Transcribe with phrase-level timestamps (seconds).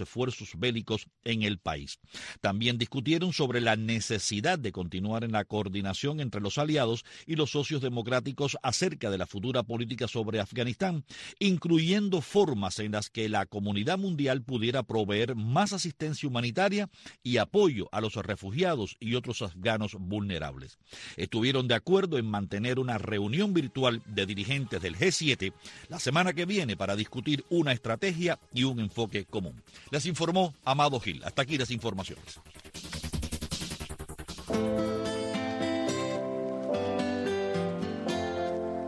[0.00, 1.98] esfuerzos bélicos en el país.
[2.40, 7.50] También discutieron sobre la necesidad de continuar en la coordinación entre los aliados y los
[7.50, 11.04] socios democráticos acerca de la futura política sobre Afganistán,
[11.38, 16.88] incluyendo formas en las que la comunidad mundial pudiera proveer más asistencia humanitaria
[17.22, 20.78] y apoyo a los refugiados y otros afganos vulnerables.
[21.16, 25.52] Estuvieron de acuerdo en mantener una reunión virtual de dirigentes del G7
[25.88, 29.62] la semana que viene para discutir una estrategia y un enfoque común.
[29.94, 31.22] Les informó Amado Gil.
[31.22, 32.40] Hasta aquí las informaciones.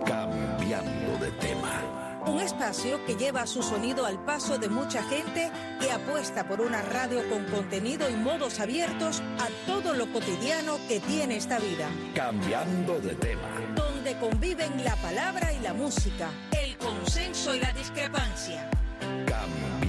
[0.05, 2.23] Cambiando de tema.
[2.27, 6.83] Un espacio que lleva su sonido al paso de mucha gente que apuesta por una
[6.83, 11.89] radio con contenido y modos abiertos a todo lo cotidiano que tiene esta vida.
[12.17, 13.49] Cambiando de tema.
[13.77, 18.69] Donde conviven la palabra y la música, el consenso y la discrepancia.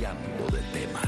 [0.07, 1.01] Cambiando de tema.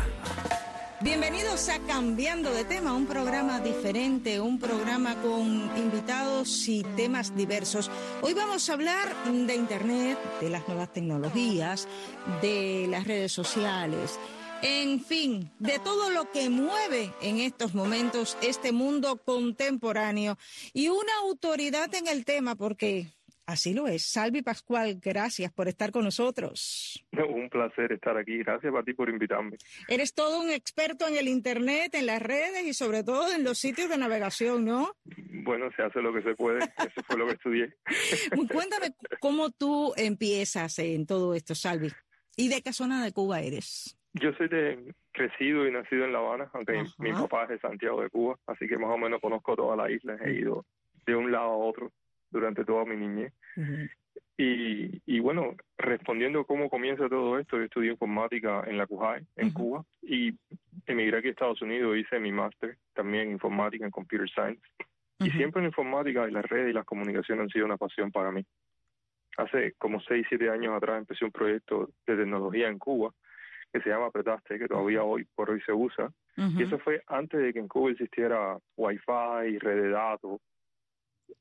[1.00, 7.90] Bienvenidos a Cambiando de tema, un programa diferente, un programa con invitados y temas diversos.
[8.22, 11.88] Hoy vamos a hablar de Internet, de las nuevas tecnologías,
[12.42, 14.20] de las redes sociales,
[14.62, 20.38] en fin, de todo lo que mueve en estos momentos este mundo contemporáneo
[20.74, 23.14] y una autoridad en el tema, porque
[23.50, 24.04] Así lo es.
[24.04, 27.04] Salvi Pascual, gracias por estar con nosotros.
[27.12, 28.38] Un placer estar aquí.
[28.44, 29.58] Gracias a ti por invitarme.
[29.88, 33.58] Eres todo un experto en el Internet, en las redes y sobre todo en los
[33.58, 34.96] sitios de navegación, ¿no?
[35.44, 36.60] Bueno, se hace lo que se puede.
[36.60, 37.74] Eso fue lo que estudié.
[38.54, 41.90] Cuéntame cómo tú empiezas en todo esto, Salvi.
[42.38, 43.98] ¿Y de qué zona de Cuba eres?
[44.14, 48.04] Yo soy de crecido y nacido en La Habana, aunque mi papá es de Santiago
[48.04, 50.18] de Cuba, así que más o menos conozco toda la isla.
[50.24, 50.68] He ido
[51.08, 51.92] de un lado a otro
[52.30, 53.34] durante toda mi niñez.
[54.38, 59.52] Y, y bueno, respondiendo cómo comienza todo esto, yo estudié informática en la CUJAI, en
[59.52, 60.34] Cuba, y
[60.86, 64.62] emigré aquí a Estados Unidos, hice mi máster también en informática, en computer science.
[65.20, 68.32] Y siempre en informática y las redes y las comunicaciones han sido una pasión para
[68.32, 68.46] mí.
[69.36, 73.12] Hace como 6, 7 años atrás empecé un proyecto de tecnología en Cuba
[73.72, 76.10] que se llama Apretaste, que todavía hoy por hoy se usa.
[76.38, 80.40] Y eso fue antes de que en Cuba existiera Wi-Fi, red de datos,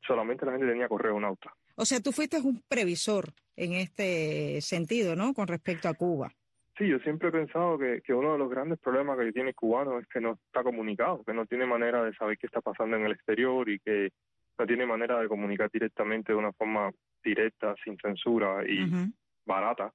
[0.03, 1.53] solamente la gente tenía correo nauta.
[1.81, 5.33] O sea, tú fuiste un previsor en este sentido, ¿no?
[5.33, 6.33] Con respecto a Cuba.
[6.77, 9.55] Sí, yo siempre he pensado que, que uno de los grandes problemas que tiene el
[9.55, 12.97] cubano es que no está comunicado, que no tiene manera de saber qué está pasando
[12.97, 14.11] en el exterior y que
[14.59, 16.91] no tiene manera de comunicar directamente de una forma
[17.23, 18.91] directa, sin censura y
[19.47, 19.93] barata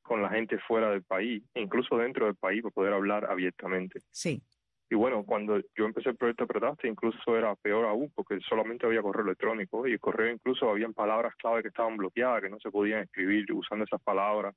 [0.00, 4.00] con la gente fuera del país, incluso dentro del país, para poder hablar abiertamente.
[4.10, 4.42] Sí.
[4.90, 9.02] Y bueno, cuando yo empecé el proyecto Pretaste, incluso era peor aún, porque solamente había
[9.02, 12.70] correo electrónico y el correo incluso habían palabras clave que estaban bloqueadas, que no se
[12.70, 14.54] podían escribir usando esas palabras.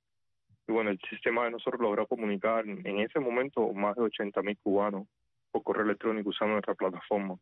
[0.67, 4.57] Y bueno, el sistema de nosotros logró comunicar en ese momento más de 80 mil
[4.63, 5.07] cubanos
[5.51, 7.35] por correo electrónico usando nuestra plataforma.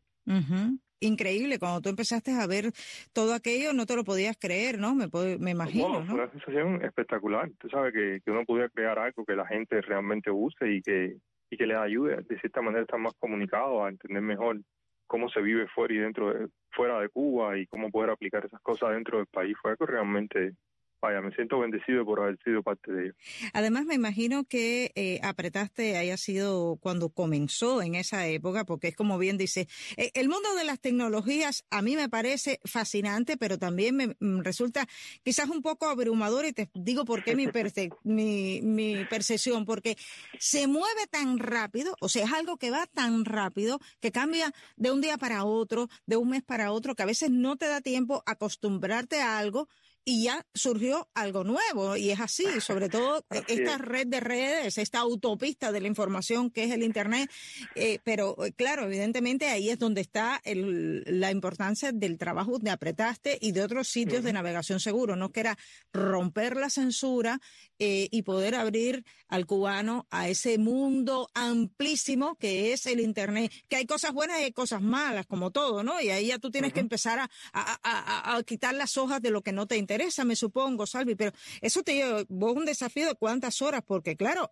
[0.99, 2.71] Increíble, cuando tú empezaste a ver
[3.13, 4.93] todo aquello no te lo podías creer, ¿no?
[4.95, 5.07] Me,
[5.39, 6.05] me imagino, ¿no?
[6.05, 7.49] Fue una sensación espectacular.
[7.57, 11.17] Tú sabes que, que uno podía crear algo que la gente realmente use y que
[11.49, 14.59] y que les ayude de cierta manera a estar más comunicados, a entender mejor
[15.07, 18.61] cómo se vive fuera y dentro de, fuera de Cuba y cómo poder aplicar esas
[18.61, 19.57] cosas dentro del país.
[19.61, 20.53] Fue algo realmente
[21.01, 23.13] vaya, me siento bendecido por haber sido parte de ello.
[23.53, 28.95] Además, me imagino que eh, apretaste haya sido cuando comenzó en esa época, porque es
[28.95, 29.67] como bien dice,
[29.97, 34.41] eh, el mundo de las tecnologías a mí me parece fascinante, pero también me mm,
[34.41, 34.87] resulta
[35.23, 37.47] quizás un poco abrumador y te digo por qué mi,
[38.03, 39.95] mi, mi percepción, porque
[40.37, 44.91] se mueve tan rápido, o sea, es algo que va tan rápido que cambia de
[44.91, 47.81] un día para otro, de un mes para otro, que a veces no te da
[47.81, 49.67] tiempo acostumbrarte a algo
[50.09, 54.97] y ya surgió algo nuevo y es así, sobre todo esta red de redes, esta
[54.97, 57.29] autopista de la información que es el Internet,
[57.75, 62.71] eh, pero eh, claro, evidentemente ahí es donde está el, la importancia del trabajo de
[62.71, 65.31] Apretaste y de otros sitios de navegación seguro, ¿no?
[65.31, 65.57] Que era
[65.93, 67.39] romper la censura
[67.77, 73.75] eh, y poder abrir al cubano a ese mundo amplísimo que es el Internet, que
[73.75, 76.01] hay cosas buenas y hay cosas malas, como todo, ¿no?
[76.01, 79.43] Y ahí ya tú tienes que empezar a, a, a quitar las hojas de lo
[79.43, 81.31] que no te interesa interesa, me supongo, Salvi, pero
[81.61, 84.49] eso te lleva vos un desafío de cuántas horas, porque claro,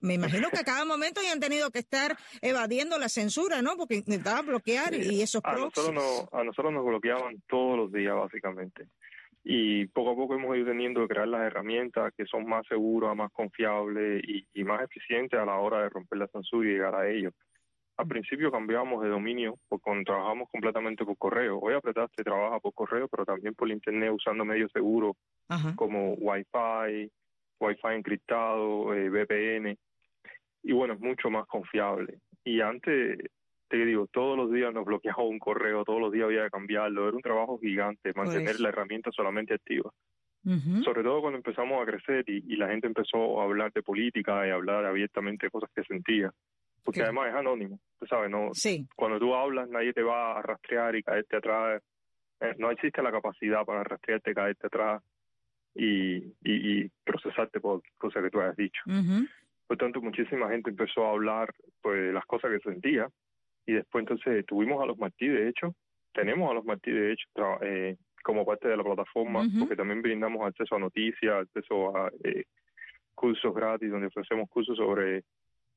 [0.00, 3.76] me imagino que a cada momento hayan tenido que estar evadiendo la censura, ¿no?
[3.76, 8.14] Porque intentaban bloquear y esos a nosotros, no, a nosotros nos bloqueaban todos los días,
[8.14, 8.86] básicamente.
[9.42, 13.16] Y poco a poco hemos ido teniendo que crear las herramientas que son más seguras,
[13.16, 16.94] más confiables y, y más eficientes a la hora de romper la censura y llegar
[16.94, 17.32] a ellos.
[17.96, 21.58] Al principio cambiamos de dominio porque trabajamos completamente por correo.
[21.58, 25.16] Hoy Apretaste trabaja por correo, pero también por internet usando medios seguros
[25.76, 27.10] como Wi-Fi,
[27.60, 29.78] Wi-Fi encriptado, eh, VPN.
[30.62, 32.18] y bueno, es mucho más confiable.
[32.44, 33.18] Y antes,
[33.68, 37.08] te digo, todos los días nos bloqueaba un correo, todos los días había que cambiarlo,
[37.08, 39.90] era un trabajo gigante mantener la herramienta solamente activa.
[40.84, 44.50] Sobre todo cuando empezamos a crecer y, la gente empezó a hablar de política y
[44.50, 46.30] a hablar abiertamente de cosas que sentía.
[46.86, 48.52] Porque además es anónimo, tú sabes, no
[48.94, 51.82] cuando tú hablas nadie te va a rastrear y caerte atrás.
[52.40, 55.02] Eh, no existe la capacidad para rastrearte, caerte atrás
[55.74, 58.82] y, y, procesarte por cosas que tú hayas dicho.
[59.66, 61.52] Por tanto, muchísima gente empezó a hablar
[61.82, 63.08] pues, de las cosas que sentía
[63.66, 65.74] y después entonces tuvimos a los Martí, de hecho,
[66.12, 67.26] tenemos a los Martí, de hecho,
[67.62, 72.44] eh, como parte de la plataforma, porque también brindamos acceso a noticias, acceso a eh,
[73.14, 75.24] cursos gratis, donde ofrecemos cursos sobre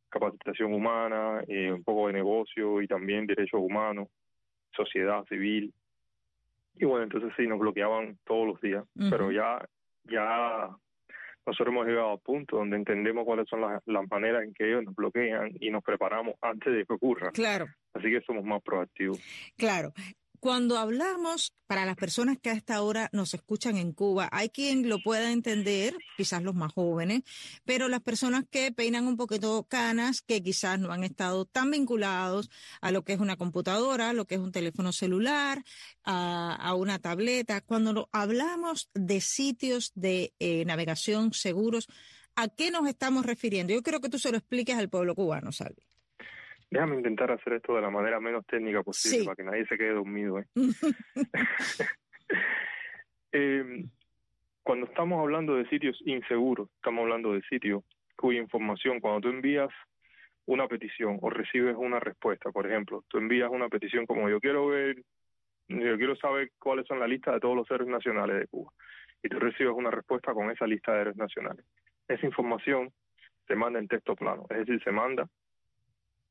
[0.09, 4.07] capacitación humana, eh, un poco de negocio y también derechos humanos,
[4.75, 5.73] sociedad civil.
[6.75, 9.59] Y bueno, entonces sí, nos bloqueaban todos los días, pero ya,
[10.05, 10.69] ya
[11.45, 14.83] nosotros hemos llegado a punto donde entendemos cuáles son las, las, maneras en que ellos
[14.83, 17.31] nos bloquean y nos preparamos antes de que ocurra.
[17.31, 17.67] Claro.
[17.93, 19.19] Así que somos más proactivos.
[19.57, 19.91] Claro.
[20.39, 24.87] Cuando hablamos, para las personas que a esta hora nos escuchan en Cuba, hay quien
[24.87, 27.23] lo pueda entender, quizás los más jóvenes,
[27.65, 32.49] pero las personas que peinan un poquito canas, que quizás no han estado tan vinculados
[32.79, 35.61] a lo que es una computadora, a lo que es un teléfono celular,
[36.05, 41.87] a, una tableta, cuando hablamos de sitios de eh, navegación seguros,
[42.35, 43.73] ¿a qué nos estamos refiriendo?
[43.73, 45.83] Yo creo que tú se lo expliques al pueblo cubano, Salvi.
[46.71, 49.93] Déjame intentar hacer esto de la manera menos técnica posible para que nadie se quede
[49.93, 50.39] dormido.
[50.39, 50.45] ¿eh?
[53.31, 53.87] Em,
[54.63, 57.83] cuando estamos hablando de sitios inseguros, estamos hablando de sitios
[58.15, 59.69] cuya información, cuando tú envías
[60.45, 64.67] una petición o recibes una respuesta, por ejemplo, tú envías una petición como yo quiero
[64.67, 65.03] ver,
[65.67, 68.71] yo quiero saber cuáles son la lista de todos los héroes nacionales de Cuba,
[69.21, 71.65] y tú recibes una respuesta con esa lista de héroes nacionales.
[72.07, 72.91] Esa información
[73.47, 75.29] se manda en texto plano, es decir, se manda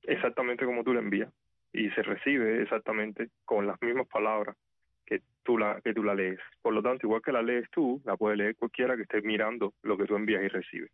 [0.09, 1.33] exactamente como tú la envías
[1.73, 4.57] y se recibe exactamente con las mismas palabras
[5.05, 6.41] que tú la que tú la lees.
[6.63, 9.75] Por lo tanto, igual que la lees tú, la puede leer cualquiera que esté mirando
[9.83, 10.89] lo que tú envías y recibe.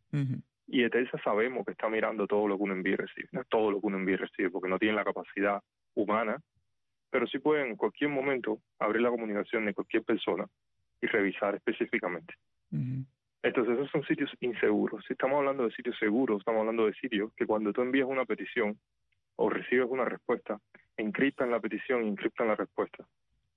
[0.66, 3.44] Y de esa sabemos que está mirando todo lo que uno envía y recibe, no
[3.44, 5.60] todo lo que uno envía y recibe, porque no tienen la capacidad
[5.94, 6.38] humana,
[7.10, 10.46] pero sí pueden en cualquier momento abrir la comunicación de cualquier persona
[11.00, 12.34] y revisar específicamente.
[13.42, 15.04] Entonces, esos son sitios inseguros.
[15.06, 18.24] Si estamos hablando de sitios seguros, estamos hablando de sitios que cuando tú envías una
[18.24, 18.78] petición
[19.36, 20.58] o recibes una respuesta,
[20.96, 23.04] encriptan la petición y encriptan la respuesta.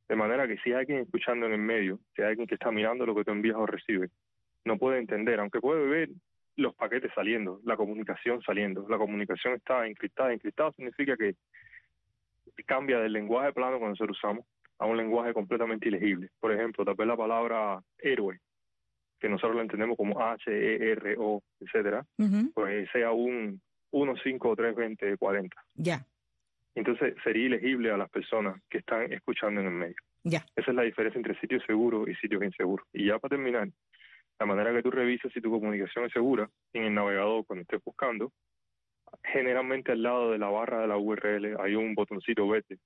[0.07, 2.71] De manera que si hay alguien escuchando en el medio, si hay alguien que está
[2.71, 4.09] mirando lo que tú envías o recibes,
[4.65, 6.09] no puede entender, aunque puede ver
[6.55, 8.87] los paquetes saliendo, la comunicación saliendo.
[8.89, 10.33] La comunicación está encriptada.
[10.33, 11.35] Encriptado significa que
[12.65, 14.45] cambia del lenguaje plano cuando nosotros usamos
[14.79, 16.29] a un lenguaje completamente ilegible.
[16.39, 18.39] Por ejemplo, tal vez la palabra héroe,
[19.19, 22.05] que nosotros lo entendemos como H, E, R, O, etcétera,
[22.53, 25.55] pues sea un 1, 5, 3, 20, 40.
[25.75, 26.05] Ya.
[26.75, 29.95] Entonces sería ilegible a las personas que están escuchando en el medio.
[30.23, 30.45] Ya.
[30.55, 32.85] Esa es la diferencia entre sitios seguros y sitios inseguros.
[32.93, 33.69] Y ya para terminar,
[34.39, 37.83] la manera que tú revisas si tu comunicación es segura en el navegador cuando estés
[37.83, 38.31] buscando,
[39.23, 42.77] generalmente al lado de la barra de la URL hay un botoncito verde.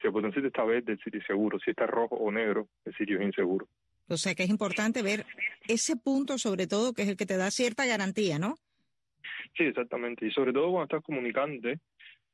[0.00, 1.58] Si el botoncito está verde, el sitio es seguro.
[1.60, 3.68] Si está rojo o negro, el sitio es inseguro.
[4.08, 5.24] O sea que es importante ver
[5.68, 8.56] ese punto, sobre todo, que es el que te da cierta garantía, ¿no?
[9.56, 10.26] Sí, exactamente.
[10.26, 11.70] Y sobre todo cuando estás comunicando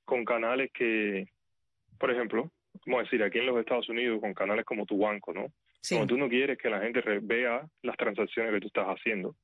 [0.05, 1.27] con canales que,
[1.99, 2.51] por ejemplo,
[2.87, 5.47] vamos a decir, aquí en los Estados Unidos, con canales como tu banco, ¿no?
[5.81, 5.95] Sí.
[5.95, 9.37] Cuando tú no quieres que la gente vea las transacciones que tú estás haciendo.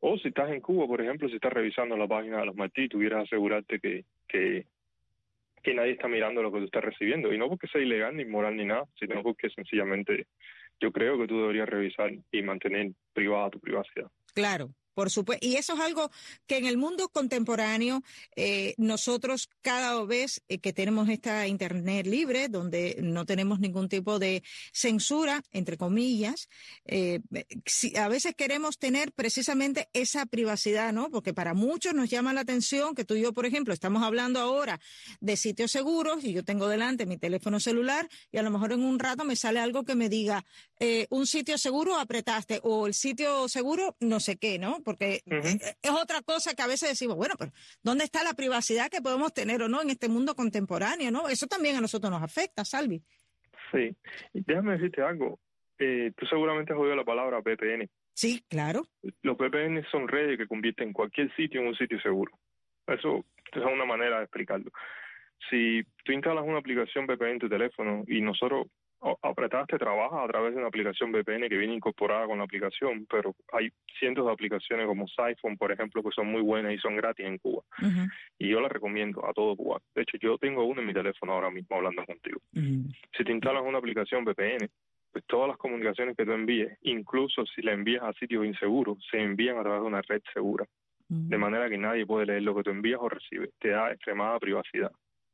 [0.00, 2.88] O si estás en Cuba, por ejemplo, si estás revisando la página de los Martí,
[2.88, 4.66] tuvieras asegurarte que, que,
[5.62, 7.32] que nadie está mirando lo que tú estás recibiendo.
[7.32, 10.26] Y no porque sea ilegal, ni inmoral, ni nada, sino porque sencillamente
[10.80, 14.10] yo creo que tú deberías revisar y mantener privada tu privacidad.
[14.34, 15.44] Claro, por supuesto.
[15.46, 16.10] Y eso es algo
[16.46, 18.02] que en el mundo contemporáneo
[18.36, 24.18] eh, nosotros cada vez eh, que tenemos esta Internet libre, donde no tenemos ningún tipo
[24.18, 26.48] de censura, entre comillas,
[26.86, 27.20] eh,
[27.98, 31.10] a veces queremos tener precisamente esa privacidad, ¿no?
[31.10, 34.40] Porque para muchos nos llama la atención que tú y yo, por ejemplo, estamos hablando
[34.40, 34.80] ahora
[35.20, 38.82] de sitios seguros y yo tengo delante mi teléfono celular y a lo mejor en
[38.82, 40.44] un rato me sale algo que me diga
[41.10, 44.82] un sitio seguro apretaste o el sitio seguro no sé qué, ¿no?
[44.84, 49.00] Porque es otra cosa que a veces decimos, bueno, pero ¿dónde está la privacidad que
[49.00, 51.10] podemos tener o no en este mundo contemporáneo?
[51.10, 51.28] ¿no?
[51.28, 53.02] Eso también a nosotros nos afecta, Salvi.
[53.72, 53.96] Sí,
[54.32, 55.40] déjame decirte algo.
[55.78, 57.88] Eh, tú seguramente has oído la palabra VPN.
[58.12, 58.82] Sí, claro.
[59.22, 62.38] Los VPN son redes que convierten cualquier sitio en un sitio seguro.
[62.86, 64.70] Eso es una manera de explicarlo.
[65.50, 68.68] Si tú instalas una aplicación VPN en tu teléfono y nosotros
[69.22, 73.34] apretaste trabaja a través de una aplicación VPN que viene incorporada con la aplicación, pero
[73.52, 77.26] hay cientos de aplicaciones como Siphon, por ejemplo, que son muy buenas y son gratis
[77.26, 77.62] en Cuba.
[78.38, 79.80] Y yo las recomiendo a todo Cuba.
[79.94, 82.40] De hecho, yo tengo una en mi teléfono ahora mismo hablando contigo.
[82.52, 84.68] Si te instalas una aplicación VPN,
[85.12, 89.20] pues todas las comunicaciones que tú envíes, incluso si la envías a sitios inseguros, se
[89.20, 90.66] envían a través de una red segura.
[91.08, 93.50] De manera que nadie puede leer lo que tú envías o recibes.
[93.60, 94.90] Te da extremada privacidad.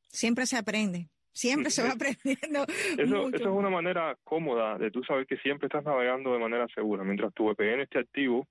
[0.08, 1.08] Siempre se aprende.
[1.32, 2.64] Siempre se va aprendiendo.
[2.98, 6.66] Eso, eso, es una manera cómoda de tú saber que siempre estás navegando de manera
[6.74, 7.04] segura.
[7.04, 8.46] Mientras tu VPN esté activo,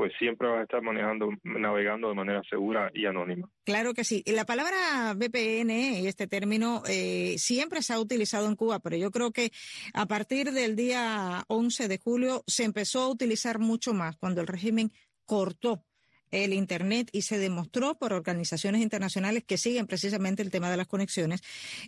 [0.00, 3.50] pues siempre vas a estar manejando, navegando de manera segura y anónima.
[3.64, 4.22] Claro que sí.
[4.24, 9.10] La palabra VPN y este término eh, siempre se ha utilizado en Cuba, pero yo
[9.10, 9.50] creo que
[9.92, 14.46] a partir del día 11 de julio se empezó a utilizar mucho más cuando el
[14.46, 14.90] régimen
[15.26, 15.84] cortó
[16.30, 20.86] el Internet y se demostró por organizaciones internacionales que siguen precisamente el tema de las
[20.86, 21.42] conexiones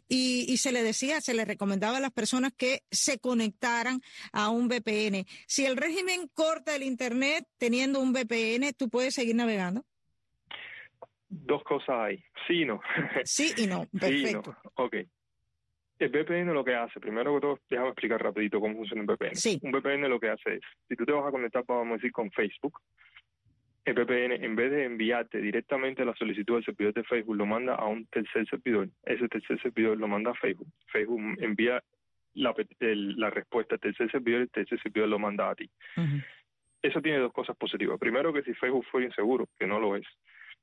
[0.09, 4.01] y, se le decía, se le recomendaba a las personas que se conectaran
[4.33, 5.25] a un VPN.
[5.47, 9.85] Si el régimen corta el Internet teniendo un VPN, ¿tú puedes seguir navegando?
[11.29, 12.81] Dos cosas hay, sí y no.
[13.25, 14.57] Sí y no, perfecto.
[14.75, 14.97] Ok.
[15.99, 19.37] El VPN lo que hace, primero que todo, déjame explicar rapidito cómo funciona un VPN.
[19.37, 19.61] Sí.
[19.63, 22.11] Un VPN lo que hace es, si tú te vas a conectar, vamos a decir,
[22.11, 22.81] con Facebook,
[23.85, 27.75] el VPN, en vez de enviarte directamente la solicitud del servidor de Facebook, lo manda
[27.75, 28.89] a un tercer servidor.
[29.05, 30.69] Ese tercer servidor lo manda a Facebook.
[30.87, 31.83] Facebook envía
[32.35, 35.69] la, la respuesta al tercer servidor y el tercer servidor lo manda a ti.
[36.81, 37.99] Eso tiene dos cosas positivas.
[37.99, 40.07] Primero, que si Facebook fuera inseguro, que no lo es,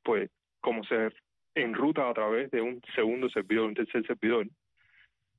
[0.03, 0.29] pues
[0.61, 1.09] como se
[1.55, 4.47] enruta a través de un segundo servidor, un tercer servidor,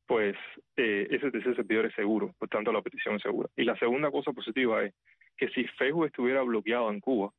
[0.07, 0.37] pues
[0.77, 3.49] eh, ese tercer servidor es seguro, por tanto la petición es segura.
[3.57, 4.93] Y la segunda cosa positiva es
[5.37, 7.33] que si Facebook estuviera bloqueado en Cuba,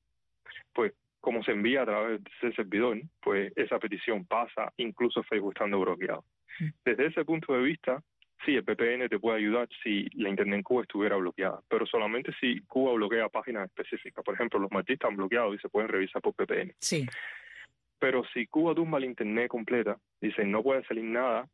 [0.74, 5.54] pues como se envía a través de ese servidor, pues esa petición pasa incluso Facebook
[5.54, 6.26] estando bloqueado.
[6.60, 6.68] Mm.
[6.84, 8.04] Desde ese punto de vista,
[8.44, 12.34] sí, el VPN te puede ayudar si la Internet en Cuba estuviera bloqueada, pero solamente
[12.40, 14.24] si Cuba bloquea páginas específicas.
[14.26, 16.74] Por ejemplo, los martistas están bloqueados y se pueden revisar por VPN.
[16.80, 17.06] Sí.
[18.00, 21.48] Pero si Cuba tumba la Internet completa, dicen no puede salir nada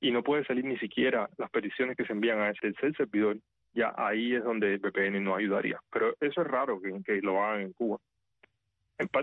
[0.00, 3.38] y no puede salir ni siquiera las peticiones que se envían a ese servidor,
[3.74, 5.80] ya ahí es donde el VPN nos ayudaría.
[5.90, 7.98] Pero eso es raro que, que lo hagan en Cuba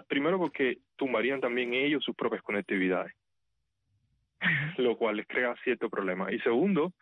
[0.07, 3.13] primero porque tumbarían también ellos sus propias conectividades,
[4.77, 6.31] lo cual les crea cierto problema.
[6.31, 6.93] Y segundo,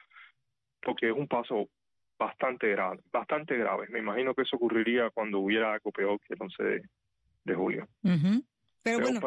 [0.81, 1.69] porque es un paso
[2.17, 3.87] bastante grave, bastante grave.
[3.89, 6.63] Me imagino que eso ocurriría cuando hubiera algo peor que el 11
[7.43, 7.87] de, julio.
[8.87, 9.19] Pero bueno,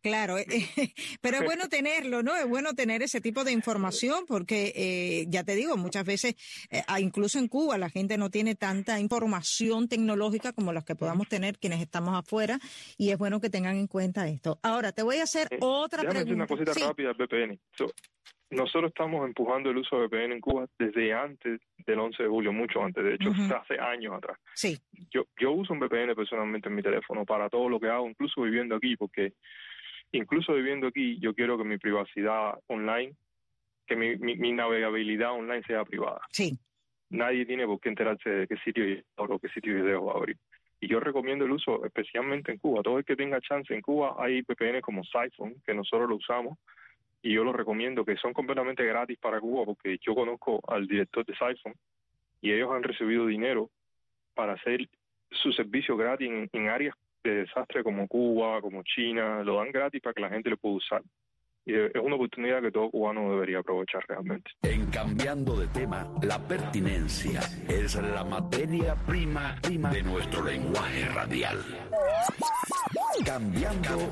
[0.00, 0.46] claro, eh,
[1.20, 2.34] pero es bueno tenerlo, ¿no?
[2.34, 6.34] Es bueno tener ese tipo de información porque, eh, ya te digo, muchas veces,
[6.70, 11.28] eh, incluso en Cuba, la gente no tiene tanta información tecnológica como las que podamos
[11.28, 12.58] tener quienes estamos afuera
[12.96, 14.58] y es bueno que tengan en cuenta esto.
[14.62, 16.32] Ahora, te voy a hacer otra pregunta.
[16.32, 17.60] una cosita rápida, VPN
[18.52, 22.52] nosotros estamos empujando el uso de VPN en Cuba desde antes del 11 de julio,
[22.52, 24.38] mucho antes, de hecho, hace años atrás.
[24.54, 24.78] Sí.
[25.10, 28.42] Yo, yo uso un VPN personalmente en mi teléfono para todo lo que hago, incluso
[28.42, 29.32] viviendo aquí, porque
[30.12, 33.14] incluso viviendo aquí, yo quiero que mi privacidad online,
[33.86, 36.20] que mi, mi, navegabilidad online sea privada.
[36.30, 36.58] Sí.
[37.10, 38.84] Nadie tiene por qué enterarse de qué sitio
[39.16, 40.36] o qué sitio va a abrir.
[40.80, 42.82] Y yo recomiendo el uso, especialmente en Cuba.
[42.82, 46.58] Todo el que tenga chance en Cuba, hay VPN como Siphon, que nosotros lo usamos
[47.22, 51.24] y yo lo recomiendo, que son completamente gratis para Cuba, porque yo conozco al director
[51.24, 51.74] de Siphon
[52.40, 53.70] y ellos han recibido dinero
[54.34, 54.88] para hacer
[55.30, 60.14] su servicio gratis en, áreas de desastre como Cuba, como China, lo dan gratis para
[60.14, 61.02] que la gente lo pueda usar.
[61.64, 64.50] Y es una oportunidad que todo cubano debería aprovechar realmente.
[64.62, 67.38] En cambiando de tema, la pertinencia
[67.68, 71.58] es la materia prima, prima de nuestro lenguaje radial.
[73.24, 74.06] Cambiando, de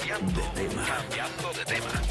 [0.55, 0.87] tema.
[0.87, 2.02] Cambiando de tema.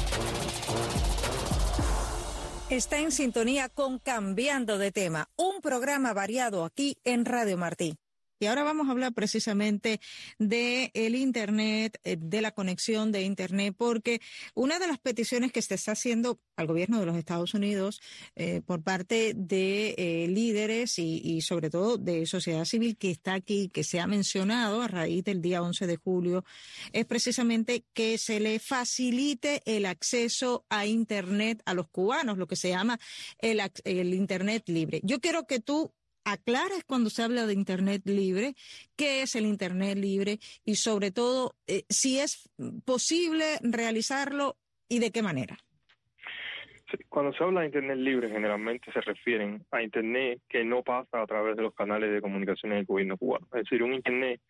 [2.68, 7.96] Está en sintonía con Cambiando de tema, un programa variado aquí en Radio Martí.
[8.42, 10.00] Y ahora vamos a hablar precisamente
[10.38, 14.22] de el Internet, eh, de la conexión de Internet, porque
[14.54, 18.00] una de las peticiones que se está haciendo al gobierno de los Estados Unidos
[18.36, 23.68] eh, por parte de eh, líderes y, sobre todo de sociedad civil que está aquí,
[23.68, 26.42] que se ha mencionado a raíz del día 11 de julio,
[26.94, 32.56] es precisamente que se le facilite el acceso a Internet a los cubanos, lo que
[32.56, 32.98] se llama
[33.38, 35.02] el, el Internet libre.
[35.04, 35.92] Yo quiero que tú
[36.32, 38.54] aclares cuando se habla de Internet libre,
[38.96, 42.50] qué es el Internet libre y sobre todo eh, si es
[42.84, 44.56] posible realizarlo
[44.88, 45.56] y de qué manera.
[47.08, 51.26] Cuando se habla de Internet libre, generalmente se refieren a Internet que no pasa a
[51.26, 53.46] través de los canales de comunicación del gobierno cubano.
[53.52, 54.40] Es decir, un Internet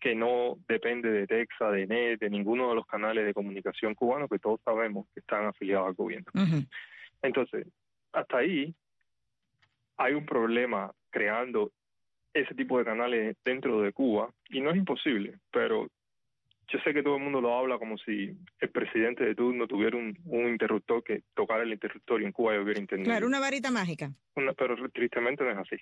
[0.00, 4.28] que no depende de Texas, de NET, de ninguno de los canales de comunicación cubanos
[4.28, 6.30] que todos sabemos que están afiliados al gobierno.
[7.22, 7.66] Entonces,
[8.12, 8.74] hasta ahí
[9.96, 11.72] hay un problema creando
[12.34, 15.88] ese tipo de canales dentro de Cuba y no es imposible, pero
[16.68, 19.96] yo sé que todo el mundo lo habla como si el presidente de turno tuviera
[19.96, 23.06] un, interruptor que tocara el interruptor y en Cuba hubiera internet.
[23.06, 24.10] Claro, una varita mágica.
[24.58, 25.76] pero tristemente no es así.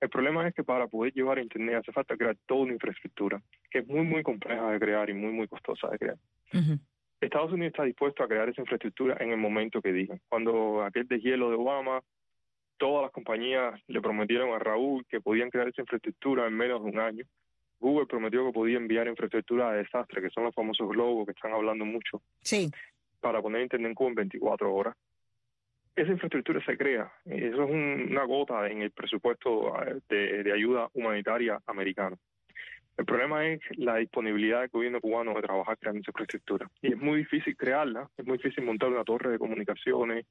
[0.00, 3.80] El problema es que para poder llevar internet hace falta crear toda una infraestructura que
[3.80, 6.16] es muy, muy compleja de crear y muy, muy costosa de crear.
[7.20, 10.20] Estados Unidos está dispuesto a crear esa infraestructura en el momento que digan.
[10.30, 12.00] Cuando aquel deshielo de Obama,
[12.78, 16.90] todas las compañías le prometieron a Raúl que podían crear esa infraestructura en menos de
[16.90, 17.24] un año.
[17.80, 21.52] Google prometió que podía enviar infraestructura de desastre, que son los famosos globos que están
[21.52, 22.70] hablando mucho, sí.
[23.20, 24.96] para poner internet en Cuba en 24 horas.
[25.94, 27.12] Esa infraestructura se crea.
[27.24, 32.16] Eso es una gota en el presupuesto eh, de, de ayuda humanitaria americano.
[32.96, 36.68] El problema es la disponibilidad del gobierno cubano de trabajar creando esa infraestructura.
[36.82, 40.26] Y es muy difícil crearla, es muy difícil montar una torre de comunicaciones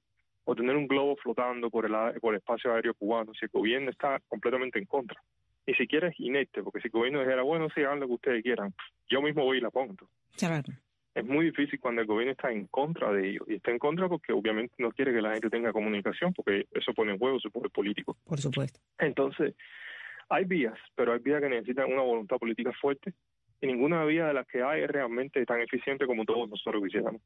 [0.49, 3.91] o tener un globo flotando por el, por el espacio aéreo cubano si el gobierno
[3.91, 5.21] está completamente en contra.
[5.67, 8.43] Ni siquiera es inerte, porque si el gobierno dijera, bueno, sí, hagan lo que ustedes
[8.43, 8.73] quieran,
[9.09, 9.93] yo mismo voy y la pongo.
[11.13, 13.41] Es muy difícil cuando el gobierno está en contra de ello.
[13.47, 16.93] Y está en contra porque obviamente no quiere que la gente tenga comunicación, porque eso
[16.93, 18.15] pone en juego su poder político.
[18.23, 18.79] Por supuesto.
[18.99, 19.53] Entonces,
[20.29, 23.13] hay vías, pero hay vías que necesitan una voluntad política fuerte
[23.59, 27.21] y ninguna vía de las que hay es realmente tan eficiente como todos nosotros quisiéramos.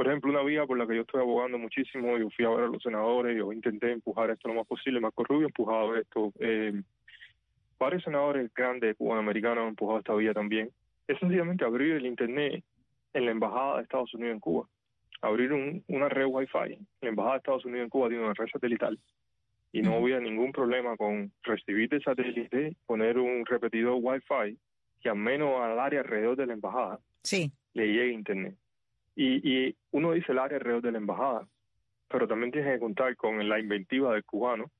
[0.00, 2.64] Por ejemplo, una vía por la que yo estoy abogando muchísimo, yo fui a ver
[2.64, 6.72] a los senadores, yo intenté empujar esto lo más posible, Marco Rubio empujado esto, eh,
[7.78, 10.70] varios senadores grandes cubanoamericanos han empujado esta vía también,
[11.06, 12.64] es sencillamente abrir el Internet
[13.12, 14.66] en la Embajada de Estados Unidos en Cuba,
[15.20, 15.52] abrir
[15.86, 16.78] una red Wi-Fi.
[17.02, 18.98] La Embajada de Estados Unidos en Cuba tiene una red satelital
[19.70, 24.56] y no hubiera ningún problema con recibir de satélite, poner un repetidor Wi-Fi
[25.02, 27.52] que al menos al área alrededor de la embajada sí.
[27.74, 28.54] le llegue internet.
[29.14, 31.46] Y, y uno dice el área alrededor de la embajada,
[32.08, 34.70] pero también tienes que contar con la inventiva del cubano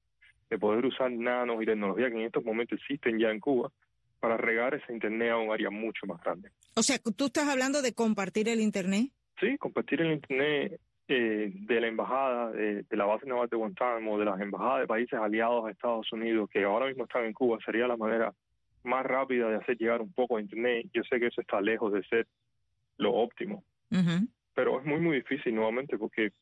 [0.50, 3.70] de poder usar nanos y tecnología que en estos momentos existen ya en Cuba
[4.18, 6.50] para regar ese internet a un área mucho más grande.
[6.74, 9.10] O sea, tú estás hablando de compartir el internet.
[9.38, 14.26] Sí, compartir el internet eh, de la embajada, de, la base naval de Guantánamo, de
[14.26, 17.86] las embajadas de países aliados a Estados Unidos que ahora mismo están en Cuba, sería
[17.86, 18.34] la manera
[18.82, 20.86] más rápida de hacer llegar un poco a Internet.
[20.92, 22.26] Yo sé que eso está lejos de ser
[22.98, 23.64] lo óptimo,
[24.54, 26.32] pero es muy, muy difícil nuevamente porque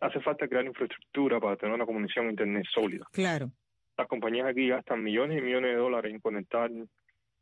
[0.00, 3.06] hace falta crear infraestructura para tener una comunicación Internet sólida.
[3.12, 3.50] Claro.
[3.96, 6.70] Las compañías aquí gastan millones y millones de dólares en conectar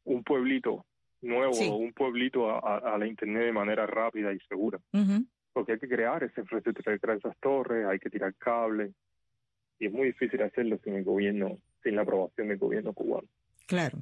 [0.04, 0.86] un pueblito
[1.20, 4.78] nuevo o un pueblito a, la Internet de manera rápida y segura
[5.54, 8.92] porque hay que crear esa infraestructura, hay que crear esas torres, hay que tirar cables,
[9.78, 13.28] y es muy difícil hacerlo sin el gobierno, sin la aprobación del gobierno cubano.
[13.66, 13.98] Claro.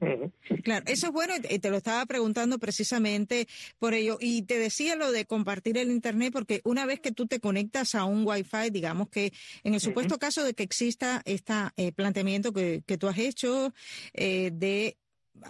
[0.62, 3.46] Claro, eso es bueno y te lo estaba preguntando precisamente
[3.78, 4.18] por ello.
[4.20, 7.94] Y te decía lo de compartir el Internet, porque una vez que tú te conectas
[7.94, 9.32] a un Wi-Fi, digamos que
[9.64, 13.72] en el supuesto caso de que exista este planteamiento que, que tú has hecho
[14.14, 14.96] eh, de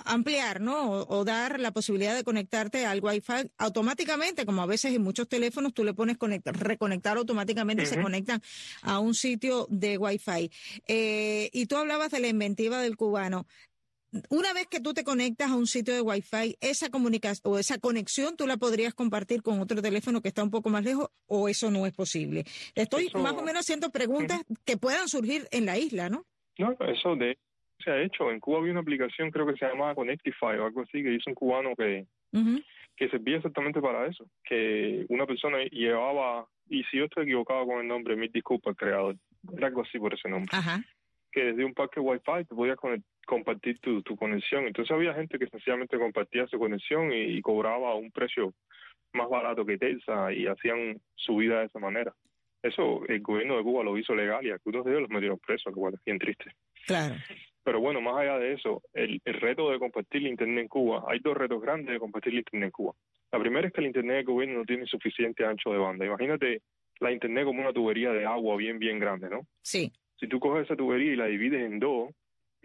[0.04, 0.90] ampliar, ¿no?
[0.90, 5.74] O, dar la posibilidad de conectarte al Wi-Fi automáticamente, como a veces en muchos teléfonos
[5.74, 8.42] tú le pones conectar, reconectar automáticamente se conectan
[8.82, 10.50] a un sitio de Wi-Fi.
[10.86, 13.46] Eh, y tú hablabas de la inventiva del cubano.
[14.30, 17.78] Una vez que tú te conectas a un sitio de Wi-Fi, esa comunicación o esa
[17.78, 21.48] conexión tú la podrías compartir con otro teléfono que está un poco más lejos o
[21.48, 22.44] eso no es posible.
[22.74, 26.24] Estoy más o menos haciendo preguntas que puedan surgir en la isla, ¿no?
[26.58, 27.36] No, eso de
[27.82, 28.30] se ha hecho.
[28.30, 31.30] En Cuba había una aplicación, creo que se llamaba Connectify o algo así, que hizo
[31.30, 32.06] un cubano que,
[32.96, 34.26] que servía exactamente para eso.
[34.44, 39.16] Que una persona llevaba, y si yo estoy equivocado con el nombre, mil disculpas creador,
[39.56, 40.50] era algo así por ese nombre.
[41.30, 42.78] Que desde un parque Wi-Fi te podías
[43.26, 44.66] compartir tu, tu conexión.
[44.66, 48.54] Entonces había gente que sencillamente compartía su conexión y, cobraba un precio
[49.12, 52.14] más barato que Telsa y hacían su vida de esa manera.
[52.62, 55.72] Eso el gobierno de Cuba lo hizo legal y algunos de ellos los metieron presos,
[55.74, 56.52] lo cual es bien triste.
[56.86, 57.14] Claro.
[57.62, 61.18] Pero bueno, más allá de eso, el, reto de compartir el Internet en Cuba, hay
[61.18, 62.92] dos retos grandes de compartir el Internet en Cuba.
[63.32, 66.06] La primera es que el Internet del gobierno no tiene suficiente ancho de banda.
[66.06, 66.62] Imagínate
[67.00, 69.46] la Internet como una tubería de agua bien, bien grande, ¿no?
[69.62, 69.92] Sí.
[70.18, 72.14] Si tú coges esa tubería y la divides en dos,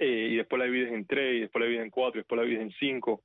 [0.01, 2.37] eh, y después la divides en tres, y después la divides en cuatro, y después
[2.37, 3.23] la divides en cinco,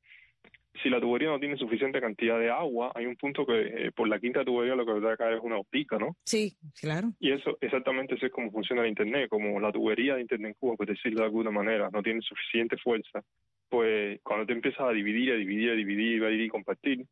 [0.83, 4.09] si la tubería no tiene suficiente cantidad de agua, hay un punto que eh, por
[4.09, 6.17] la quinta tubería lo que va a caer es una optica, ¿no?
[6.25, 7.12] Sí, claro.
[7.19, 10.77] Y eso exactamente es como funciona el Internet, como la tubería de Internet en Cuba,
[10.77, 13.23] por decirlo de alguna manera, no tiene suficiente fuerza,
[13.71, 17.07] pues cuando te empiezas a dividir, a dividir, a dividir, a dividir y compartir,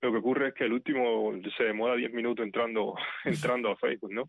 [0.00, 2.94] lo que ocurre es que el último se demora 10 minutos entrando
[3.24, 4.28] entrando a Facebook, ¿no?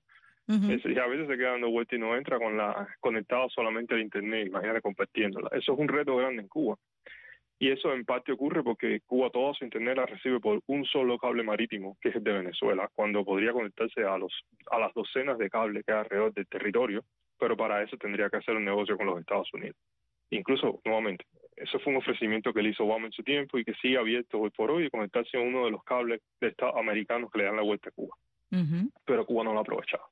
[0.49, 4.01] Y a veces se queda dando vuelta y no entra con la conectado solamente al
[4.01, 5.49] internet, imagínate compartiéndola.
[5.53, 6.75] Eso es un reto grande en Cuba.
[7.61, 11.17] Y eso en parte ocurre porque Cuba toda su internet la recibe por un solo
[11.17, 14.33] cable marítimo, que es el de Venezuela, cuando podría conectarse a los
[14.71, 17.03] a las docenas de cables que hay alrededor del territorio
[17.39, 19.77] pero para eso tendría que hacer un negocio con los Estados Unidos.
[20.29, 23.73] Incluso, nuevamente, eso fue un ofrecimiento que le hizo Obama en su tiempo y que
[23.75, 27.31] sigue abierto hoy por hoy y conectarse a uno de los cables de Estados americanos
[27.31, 28.15] que le dan la vuelta a Cuba.
[29.05, 30.03] Pero Cuba no lo ha aprovechado.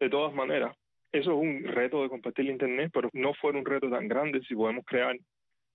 [0.00, 0.76] De todas maneras,
[1.12, 4.40] eso es un reto de compartir el Internet, pero no fuera un reto tan grande
[4.42, 5.16] si podemos crear,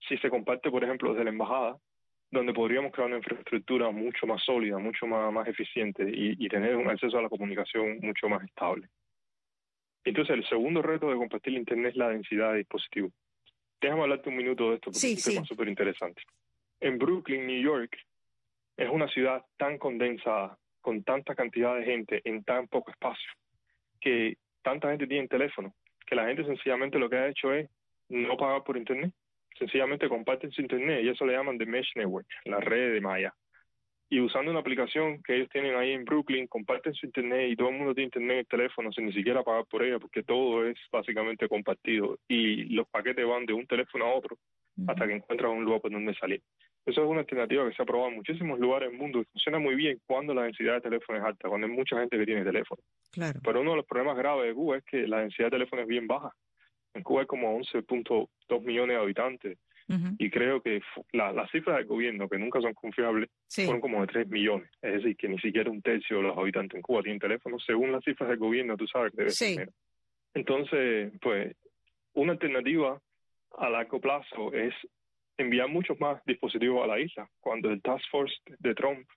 [0.07, 1.77] si se comparte, por ejemplo, desde la embajada,
[2.31, 6.75] donde podríamos crear una infraestructura mucho más sólida, mucho más, más eficiente y, y tener
[6.75, 8.87] un acceso a la comunicación mucho más estable.
[10.03, 13.11] Entonces, el segundo reto de compartir el Internet es la densidad de dispositivos.
[13.79, 16.21] Déjame hablarte un minuto de esto porque es un tema súper interesante.
[16.79, 17.97] En Brooklyn, New York,
[18.77, 23.29] es una ciudad tan condensada, con tanta cantidad de gente en tan poco espacio,
[24.03, 25.73] que tanta gente tiene teléfono,
[26.05, 27.69] que la gente sencillamente lo que ha hecho es
[28.09, 29.11] no pagar por Internet.
[29.57, 33.33] Sencillamente comparten su Internet y eso le llaman The Mesh Network, la red de Maya
[34.13, 37.69] y usando una aplicación que ellos tienen ahí en Brooklyn, comparten su internet y todo
[37.69, 40.67] el mundo tiene internet en el teléfono sin ni siquiera pagar por ella, porque todo
[40.67, 44.37] es básicamente compartido y los paquetes van de un teléfono a otro
[44.87, 46.43] hasta que encuentras un lugar por donde salir.
[46.85, 49.57] Eso es una alternativa que se ha probado en muchísimos lugares del mundo y funciona
[49.57, 52.43] muy bien cuando la densidad de teléfono es alta, cuando hay mucha gente que tiene
[52.43, 52.81] teléfono.
[53.11, 53.39] Claro.
[53.43, 55.87] Pero uno de los problemas graves de Cuba es que la densidad de teléfono es
[55.87, 56.31] bien baja.
[56.93, 59.57] En Cuba hay como 11.2 millones de habitantes
[60.17, 64.27] y creo que las cifras del gobierno, que nunca son confiables, fueron como de 3
[64.29, 64.69] millones.
[64.81, 67.59] Es decir, que ni siquiera un tercio de los habitantes en Cuba tienen teléfono.
[67.59, 69.69] Según las cifras del gobierno, tú sabes que debe ser
[70.33, 71.55] Entonces, pues,
[72.13, 72.99] una alternativa
[73.57, 74.73] a largo plazo es
[75.37, 77.29] enviar muchos más dispositivos a la isla.
[77.39, 79.07] Cuando el Task Force de Trump,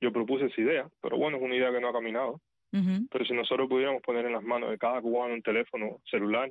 [0.00, 2.40] yo propuse esa idea, pero bueno, es una idea que no ha caminado.
[2.70, 6.50] Pero si nosotros pudiéramos poner en las manos de cada cubano un teléfono celular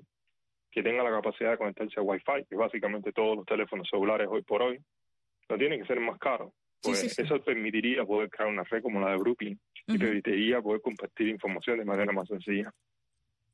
[0.71, 4.41] que tenga la capacidad de conectarse a Wi-Fi, que básicamente todos los teléfonos celulares hoy
[4.41, 4.79] por hoy,
[5.49, 6.51] no tienen que ser más caros.
[6.81, 11.27] Pues eso permitiría poder crear una red como la de Brooklyn y permitiría poder compartir
[11.29, 12.71] información de manera más sencilla.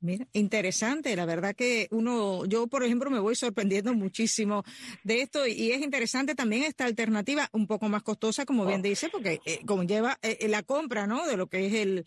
[0.03, 4.65] Mira, interesante, la verdad que uno, yo por ejemplo me voy sorprendiendo muchísimo
[5.05, 9.07] de esto y es interesante también esta alternativa un poco más costosa, como bien dice,
[9.09, 11.25] porque eh, conlleva eh, la compra, ¿no?
[11.25, 12.05] De lo que es el,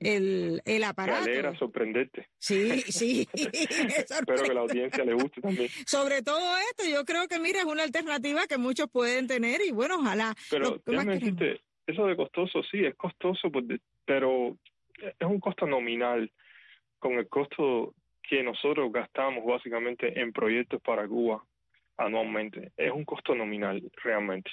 [0.00, 1.24] el, el, aparato.
[1.24, 2.26] Me alegra sorprenderte.
[2.36, 3.28] Sí, sí.
[3.34, 5.68] Espero que la audiencia le guste también.
[5.86, 6.40] Sobre todo
[6.72, 10.34] esto, yo creo que mira, es una alternativa que muchos pueden tener y bueno, ojalá.
[10.50, 13.66] Pero déjame decirte, eso de costoso sí, es costoso, pues,
[14.04, 14.58] pero
[14.98, 16.28] es un costo nominal
[17.06, 21.40] con el costo que nosotros gastamos básicamente en proyectos para Cuba
[21.96, 22.72] anualmente.
[22.76, 24.50] Es un costo nominal realmente.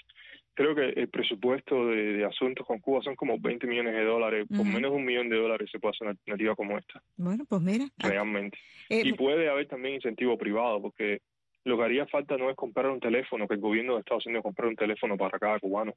[0.53, 4.45] Creo que el presupuesto de, asuntos con Cuba son como 20 millones de dólares.
[4.47, 7.01] Por menos de un millón de dólares se puede hacer una alternativa como esta.
[7.17, 7.85] Bueno, pues mira.
[7.97, 8.59] Realmente.
[8.87, 11.21] Eh, y puede haber también incentivo privado, porque
[11.63, 14.43] lo que haría falta no es comprar un teléfono, que el gobierno de Estados Unidos
[14.43, 15.95] compre un teléfono para cada cubano,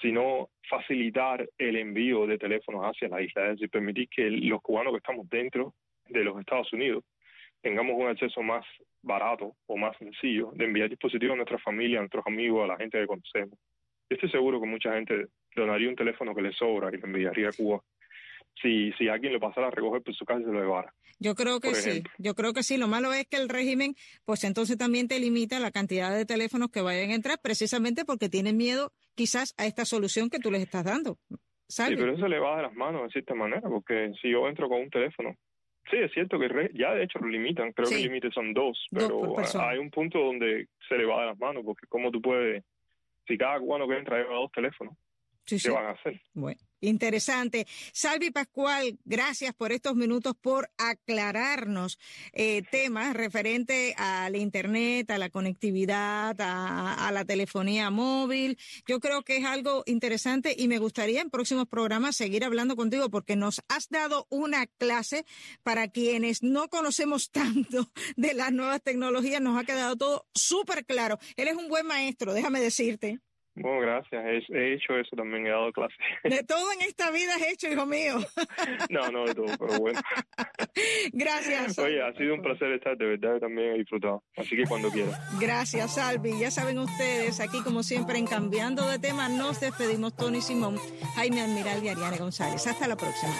[0.00, 4.92] sino facilitar el envío de teléfonos hacia la isla, es decir, permitir que los cubanos
[4.92, 5.72] que estamos dentro
[6.08, 7.04] de los Estados Unidos
[7.60, 8.64] tengamos un acceso más
[9.02, 12.76] barato o más sencillo de enviar dispositivos a nuestra familia, a nuestros amigos, a la
[12.76, 13.58] gente que conocemos.
[14.08, 17.52] Estoy seguro que mucha gente donaría un teléfono que le sobra y lo enviaría a
[17.52, 17.80] Cuba
[18.60, 20.92] si, si alguien lo pasara a recoger por su casa y se lo llevara.
[21.18, 22.76] Yo creo que sí, yo creo que sí.
[22.76, 26.70] Lo malo es que el régimen, pues entonces también te limita la cantidad de teléfonos
[26.70, 30.62] que vayan a entrar, precisamente porque tienen miedo quizás a esta solución que tú les
[30.62, 31.18] estás dando.
[31.68, 34.68] Sí, pero eso le va de las manos de cierta manera, porque si yo entro
[34.68, 35.34] con un teléfono,
[35.90, 38.86] sí, es cierto que ya de hecho lo limitan, creo que el límite son dos,
[38.90, 42.64] pero hay un punto donde se le va de las manos, porque como tú puedes,
[43.26, 44.94] si cada cubano que entra lleva dos teléfonos,
[45.46, 46.20] ¿qué van a hacer?
[46.32, 46.60] Bueno.
[46.84, 47.66] Interesante.
[47.92, 51.98] Salvi Pascual, gracias por estos minutos, por aclararnos
[52.32, 58.58] eh, temas referentes al Internet, a la conectividad, a, la telefonía móvil.
[58.86, 63.08] Yo creo que es algo interesante y me gustaría en próximos programas seguir hablando contigo
[63.08, 65.24] porque nos has dado una clase
[65.62, 69.40] para quienes no conocemos tanto de las nuevas tecnologías.
[69.40, 71.18] Nos ha quedado todo súper claro.
[71.36, 73.20] Eres un buen maestro, déjame decirte.
[73.56, 74.24] Bueno, gracias.
[74.50, 75.96] He, hecho eso también, he dado clases.
[76.24, 78.18] De todo en esta vida has hecho, hijo mío.
[78.90, 80.00] no, no de todo, pero bueno.
[81.12, 81.78] Gracias.
[81.78, 84.22] Oye, ha sido un placer estar, de verdad también he disfrutado.
[84.36, 85.20] Así que cuando quieras.
[85.40, 86.38] Gracias, Salvi.
[86.38, 90.76] Ya saben ustedes, aquí como siempre en Cambiando de Tema, nos despedimos Tony Simón,
[91.14, 92.66] Jaime Admiral y Ariane González.
[92.66, 93.34] Hasta la próxima.